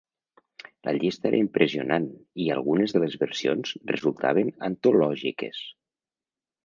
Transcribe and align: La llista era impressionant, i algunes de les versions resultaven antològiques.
La 0.87 0.93
llista 0.95 1.27
era 1.29 1.39
impressionant, 1.41 2.07
i 2.45 2.49
algunes 2.55 2.95
de 2.97 3.01
les 3.03 3.17
versions 3.25 3.75
resultaven 3.95 4.51
antològiques. 4.71 5.61